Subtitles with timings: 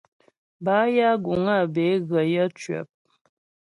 [0.65, 2.87] Bâ ya guŋ á bə́ é ghə yə̌ cwəp.